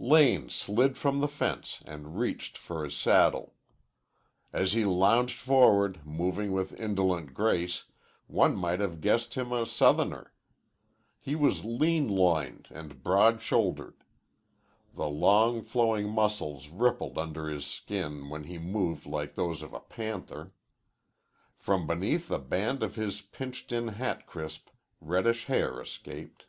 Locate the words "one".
8.26-8.56